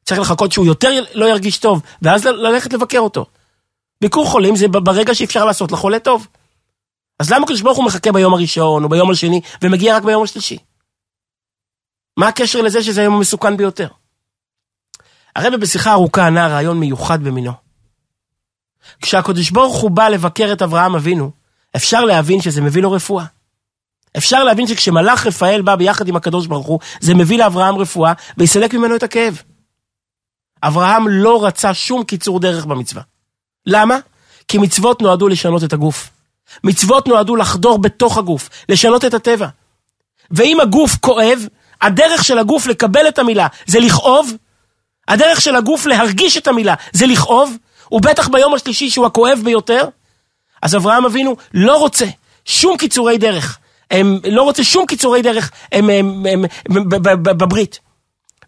[0.05, 3.27] צריך לחכות שהוא יותר לא ירגיש טוב, ואז ללכת לבקר אותו.
[4.01, 6.27] ביקור חולים זה ברגע שאפשר לעשות לחולה טוב.
[7.19, 10.59] אז למה הקדוש ברוך הוא מחכה ביום הראשון או ביום השני ומגיע רק ביום השלישי?
[12.17, 13.89] מה הקשר לזה שזה היום המסוכן ביותר?
[15.39, 17.53] הרב בשיחה ארוכה ענה רעיון מיוחד במינו.
[19.03, 21.31] כשהקדוש ברוך הוא בא לבקר את אברהם אבינו,
[21.77, 23.25] אפשר להבין שזה מביא לו רפואה.
[24.17, 28.75] אפשר להבין שכשמלאך רפאל בא ביחד עם הקדוש ברוך הוא, זה מביא לאברהם רפואה ויסלק
[28.75, 29.43] ממנו את הכאב.
[30.63, 33.03] אברהם לא רצה שום קיצור דרך במצווה.
[33.67, 33.99] למה?
[34.49, 36.11] כי מצוות נועדו לשנות את הגוף.
[36.65, 39.49] מצוות נועדו לחדור בתוך הגוף, לשנות את הטבע.
[40.31, 41.47] ואם הגוף כואב,
[41.81, 44.33] הדרך של הגוף לקבל את המילה זה לכאוב,
[45.09, 47.57] הדרך של הגוף להרגיש את המילה זה לכאוב,
[47.93, 49.85] ובטח ביום השלישי שהוא הכואב ביותר,
[50.63, 52.07] אז אברהם אבינו לא רוצה
[52.45, 53.59] שום קיצורי דרך.
[53.91, 56.89] הם לא רוצה שום קיצורי דרך הם, הם, הם, הם,
[57.23, 57.79] בברית.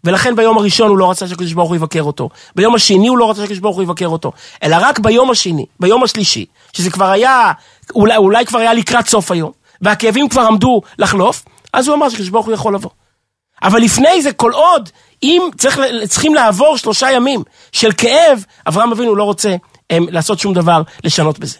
[0.03, 2.29] ולכן ביום הראשון הוא לא רצה שהקדוש ברוך הוא יבקר אותו.
[2.55, 4.31] ביום השני הוא לא רצה שהקדוש ברוך הוא יבקר אותו.
[4.63, 7.51] אלא רק ביום השני, ביום השלישי, שזה כבר היה,
[7.95, 12.29] אולי, אולי כבר היה לקראת סוף היום, והכאבים כבר עמדו לחלוף, אז הוא אמר שהקדוש
[12.29, 12.89] ברוך הוא יכול לבוא.
[13.63, 14.89] אבל לפני זה, כל עוד,
[15.23, 19.55] אם צריך, צריכים לעבור שלושה ימים של כאב, אברהם אבינו לא רוצה
[19.89, 21.57] הם, לעשות שום דבר לשנות בזה.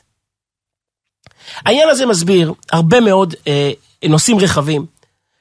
[1.65, 3.71] העניין הזה מסביר הרבה מאוד אה,
[4.09, 4.85] נושאים רחבים.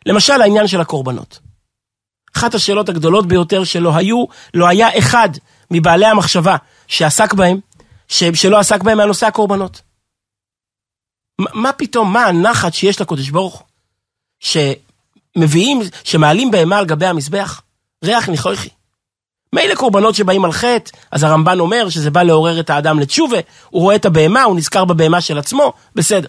[0.07, 1.39] למשל העניין של הקורבנות.
[2.37, 5.29] אחת השאלות הגדולות ביותר שלא היו, לא היה אחד
[5.71, 7.61] מבעלי המחשבה שעסק בהם,
[8.09, 9.83] שלא עסק בהם מהנושא הקורבנות.
[11.39, 13.67] מה פתאום, מה הנחת שיש לקודש ברוך הוא?
[15.39, 17.63] שמביאים, שמעלים בהמה על גבי המזבח?
[18.05, 18.69] ריח ניחויכי.
[19.55, 23.39] מילא קורבנות שבאים על חטא, אז הרמב"ן אומר שזה בא לעורר את האדם לתשובה,
[23.71, 26.29] הוא רואה את הבהמה, הוא נזכר בבהמה של עצמו, בסדר.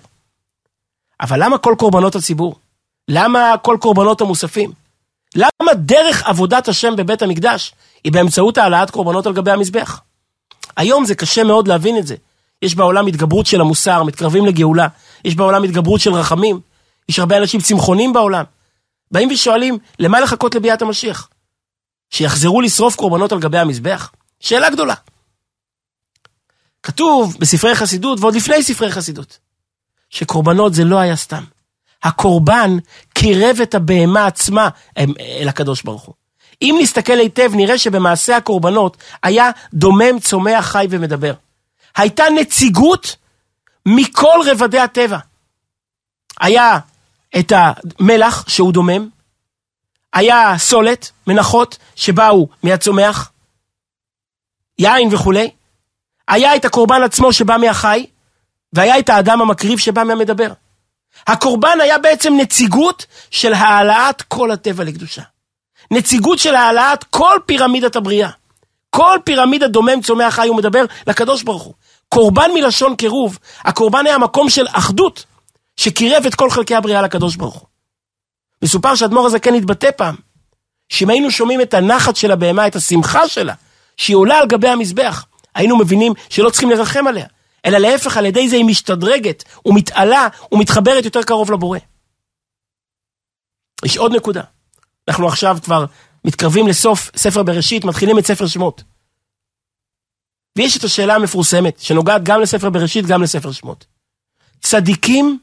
[1.22, 2.56] אבל למה כל קורבנות הציבור?
[3.08, 4.72] למה כל קורבנות המוספים?
[5.36, 10.02] למה דרך עבודת השם בבית המקדש היא באמצעות העלאת קורבנות על גבי המזבח?
[10.78, 12.16] היום זה קשה מאוד להבין את זה.
[12.62, 14.88] יש בעולם התגברות של המוסר, מתקרבים לגאולה.
[15.26, 16.60] יש בעולם התגברות של רחמים.
[17.10, 18.44] יש הרבה אנשים צמחונים בעולם.
[19.12, 21.30] באים ושואלים, למה לחכות לביאת המשיח?
[22.10, 24.12] שיחזרו לשרוף קורבנות על גבי המזבח?
[24.40, 24.96] שאלה גדולה.
[26.84, 29.40] כתוב בספרי חסידות, ועוד לפני ספרי חסידות,
[30.10, 31.44] שקורבנות זה לא היה סתם.
[32.04, 32.78] הקורבן
[33.14, 36.16] קירב את הבהמה עצמה אל הקדוש ברוך הוא.
[36.62, 41.34] אם נסתכל היטב, נראה שבמעשה הקורבנות היה דומם, צומח, חי ומדבר.
[41.96, 43.16] הייתה נציגות
[43.86, 45.18] מכל רבדי הטבע.
[46.40, 46.80] היה
[47.40, 49.10] את המלח שהוא דומם,
[50.14, 53.32] היה סולת, מנחות, שבאו מהצומח,
[54.80, 55.50] יין וכולי,
[56.28, 58.06] היה את הקורבן עצמו שבא מהחי,
[58.74, 60.52] והיה את האדם המקריב שבא מהמדבר.
[61.28, 65.22] הקורבן היה בעצם נציגות של העלאת כל הטבע לקדושה.
[65.92, 68.30] נציגות של העלאת כל פירמידת הבריאה.
[68.90, 71.74] כל פירמידה דומם, צומח, חי ומדבר לקדוש ברוך הוא.
[72.10, 75.26] קורבן מלשון קירוב, הקורבן היה מקום של אחדות,
[75.82, 77.68] שקירב את כל חלקי הבריאה לקדוש ברוך הוא.
[78.64, 80.16] מסופר שהאדמו"ר הזה כן התבטא פעם,
[80.90, 83.54] שאם היינו שומעים את הנחת של הבהמה, את השמחה שלה,
[83.98, 87.26] שהיא עולה על גבי המזבח, היינו מבינים שלא צריכים לרחם עליה,
[87.66, 91.80] אלא להפך, על ידי זה היא משתדרגת, ומתעלה, ומתחברת יותר קרוב לבורא.
[93.86, 94.44] יש עוד נקודה.
[95.08, 95.86] אנחנו עכשיו כבר
[96.26, 98.84] מתקרבים לסוף ספר בראשית, מתחילים את ספר שמות.
[100.58, 103.86] ויש את השאלה המפורסמת, שנוגעת גם לספר בראשית, גם לספר שמות.
[104.62, 105.40] צדיקים,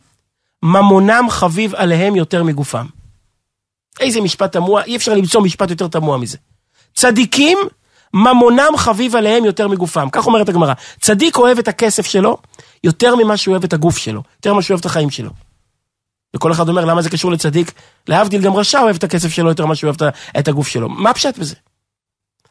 [0.62, 2.86] ממונם חביב עליהם יותר מגופם.
[4.00, 6.38] איזה משפט תמוה, אי אפשר למצוא משפט יותר תמוה מזה.
[6.94, 7.58] צדיקים,
[8.14, 10.08] ממונם חביב עליהם יותר מגופם.
[10.12, 10.72] כך אומרת הגמרא.
[11.00, 12.36] צדיק אוהב את הכסף שלו
[12.84, 15.30] יותר ממה שהוא אוהב את הגוף שלו, יותר ממה שהוא אוהב את החיים שלו.
[16.36, 17.72] וכל אחד אומר, למה זה קשור לצדיק?
[18.08, 20.88] להבדיל, גם רשע אוהב את הכסף שלו יותר ממה שהוא אוהב את הגוף שלו.
[20.88, 21.54] מה הפשט בזה?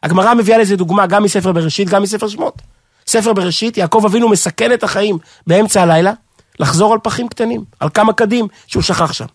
[0.02, 2.54] הגמרא מביאה לזה דוגמה גם מספר בראשית, גם מספר שמות.
[3.06, 6.12] ספר בראשית, יעקב אבינו מסכן את החיים באמצע הלילה,
[6.58, 9.26] לחזור על פחים קטנים, על כמה קדים שהוא שכח שם.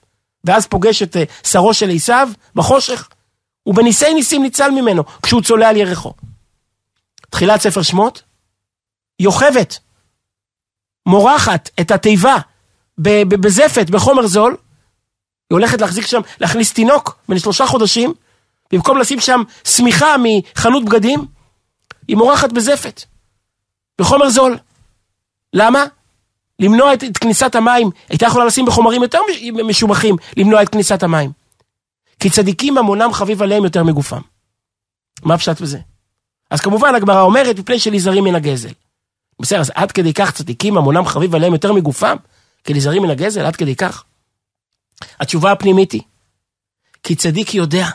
[0.44, 3.10] ואז פוגש את אה, שרו של עשיו בחושך,
[3.66, 6.14] ובניסי ניסים ניצל ממנו כשהוא צולע על ירחו.
[7.30, 8.24] תחילת ספר שמות,
[9.20, 9.80] יוכבת,
[11.06, 12.36] מורחת את התיבה
[12.98, 18.14] בזפת, בחומר זול, היא הולכת להחזיק שם, להכניס תינוק בן שלושה חודשים,
[18.72, 21.26] במקום לשים שם שמיכה מחנות בגדים,
[22.08, 23.04] היא מורחת בזפת,
[24.00, 24.58] בחומר זול.
[25.54, 25.86] למה?
[26.64, 29.20] למנוע את, את כניסת המים, הייתה יכולה לשים בחומרים יותר
[29.68, 31.32] משובחים, למנוע את כניסת המים.
[32.20, 34.22] כי צדיקים ממונם חביב עליהם יותר מגופם.
[35.24, 35.80] מה פשט בזה?
[36.50, 38.70] אז כמובן הגמרא אומרת, מפני שנזהרים מן הגזל.
[39.42, 42.16] בסדר, אז עד כדי כך צדיקים ממונם חביב עליהם יותר מגופם?
[42.64, 43.46] כי נזהרים מן הגזל?
[43.46, 44.04] עד כדי כך?
[45.20, 46.02] התשובה הפנימית היא,
[47.04, 47.88] כי צדיק יודע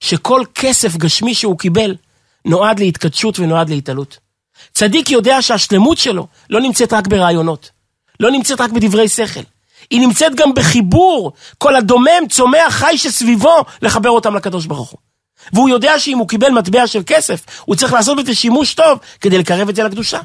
[0.00, 1.96] שכל כסף גשמי שהוא קיבל
[2.44, 4.18] נועד להתקדשות ונועד להתעלות.
[4.72, 7.70] צדיק יודע שהשלמות שלו לא נמצאת רק ברעיונות,
[8.20, 9.40] לא נמצאת רק בדברי שכל,
[9.90, 14.98] היא נמצאת גם בחיבור כל הדומם, צומח, חי שסביבו, לחבר אותם לקדוש ברוך הוא.
[15.52, 19.38] והוא יודע שאם הוא קיבל מטבע של כסף, הוא צריך לעשות בזה שימוש טוב כדי
[19.38, 20.20] לקרב את זה לקדושה.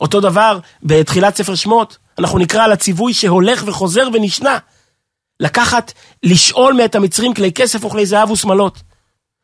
[0.00, 4.58] אותו דבר בתחילת ספר שמות, אנחנו נקרא על הציווי שהולך וחוזר ונשנה.
[5.40, 8.82] לקחת, לשאול מאת המצרים כלי כסף וכלי זהב ושמלות.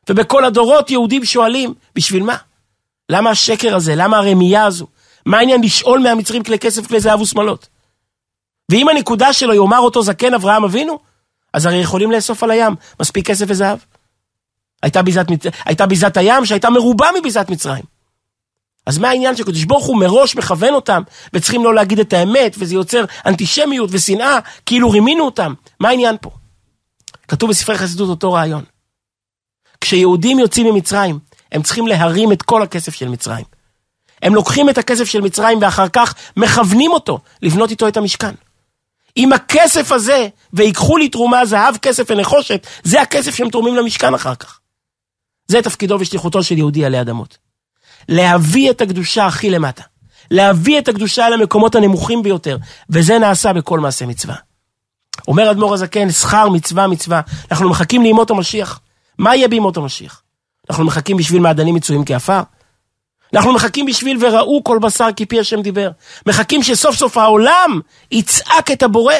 [0.09, 2.37] ובכל הדורות יהודים שואלים, בשביל מה?
[3.09, 3.97] למה השקר הזה?
[3.97, 4.87] למה הרמייה הזו?
[5.27, 7.69] מה העניין לשאול מהמצרים כלי כסף, כלי זהב ושמלות?
[8.71, 10.99] ואם הנקודה שלו יאמר אותו זקן אברהם אבינו,
[11.53, 13.79] אז הרי יכולים לאסוף על הים, מספיק כסף וזהב.
[14.83, 15.27] הייתה ביזת,
[15.65, 17.85] הייתה ביזת הים שהייתה מרובה מביזת מצרים.
[18.87, 21.03] אז מה העניין שקדוש ברוך הוא מראש מכוון אותם,
[21.33, 25.55] וצריכים לא להגיד את האמת, וזה יוצר אנטישמיות ושנאה, כאילו רימינו אותם?
[25.81, 26.31] מה העניין פה?
[27.29, 28.65] כתוב בספרי חסידות אותו רעיון.
[29.81, 31.19] כשיהודים יוצאים ממצרים,
[31.53, 33.45] הם צריכים להרים את כל הכסף של מצרים.
[34.23, 38.35] הם לוקחים את הכסף של מצרים ואחר כך מכוונים אותו לבנות איתו את המשכן.
[39.17, 44.35] עם הכסף הזה, ויקחו לי תרומה זהב, כסף ונחושת, זה הכסף שהם תורמים למשכן אחר
[44.35, 44.59] כך.
[45.49, 47.39] זה תפקידו ושליחותו של יהודי עלי אדמות.
[48.09, 49.83] להביא את הקדושה הכי למטה.
[50.31, 52.57] להביא את הקדושה אל המקומות הנמוכים ביותר,
[52.91, 54.35] וזה נעשה בכל מעשה מצווה.
[55.29, 58.81] אומר אדמו"ר הזקן, שכר מצווה מצווה, אנחנו מחכים לימות המשיח.
[59.19, 60.23] מה יהיה בימות המשיח?
[60.71, 62.43] אנחנו מחכים בשביל מעדנים מצויים כעפר?
[63.35, 65.91] אנחנו מחכים בשביל וראו כל בשר כי פי השם דיבר.
[66.27, 69.15] מחכים שסוף סוף העולם יצעק את הבורא.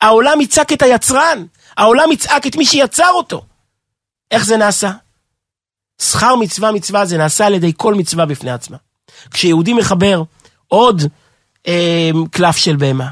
[0.00, 1.44] העולם יצעק את היצרן.
[1.76, 3.42] העולם יצעק את מי שיצר אותו.
[4.30, 4.90] איך זה נעשה?
[6.02, 8.76] שכר מצווה מצווה זה נעשה על ידי כל מצווה בפני עצמה.
[9.30, 10.22] כשיהודי מחבר
[10.68, 11.02] עוד
[11.66, 13.08] אה, קלף של בהמה,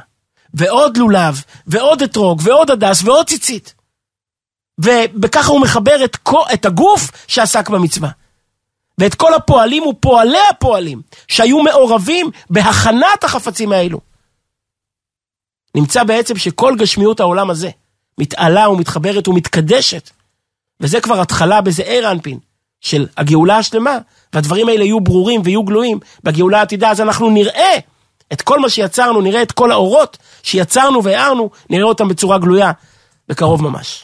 [0.55, 3.75] ועוד לולב, ועוד אתרוג, ועוד הדס, ועוד ציצית.
[5.23, 6.17] וככה הוא מחבר את,
[6.55, 8.09] את הגוף שעסק במצווה.
[8.99, 14.01] ואת כל הפועלים ופועלי הפועלים שהיו מעורבים בהכנת החפצים האלו.
[15.75, 17.71] נמצא בעצם שכל גשמיות העולם הזה
[18.19, 20.11] מתעלה ומתחברת ומתקדשת,
[20.81, 22.39] וזה כבר התחלה בזעיר אנפין
[22.81, 23.99] של הגאולה השלמה,
[24.33, 27.77] והדברים האלה יהיו ברורים ויהיו גלויים בגאולה העתידה, אז אנחנו נראה
[28.33, 32.73] את כל מה שיצרנו, נראה את כל האורות שיצרנו והארנו, נראה אותם בצורה גלויה,
[33.29, 34.01] בקרוב ממש.